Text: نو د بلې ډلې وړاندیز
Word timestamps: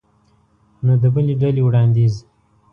نو 0.85 0.93
د 1.01 1.03
بلې 1.13 1.33
ډلې 1.41 1.61
وړاندیز 1.65 2.13